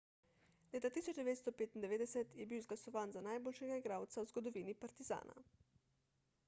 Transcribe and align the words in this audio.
leta 0.73 0.89
1995 0.95 2.31
je 2.39 2.47
bil 2.49 2.57
izglasovan 2.61 3.13
za 3.17 3.23
najboljšega 3.27 3.77
igralca 3.85 4.23
v 4.25 4.31
zgodovini 4.33 4.75
partizana 4.87 5.41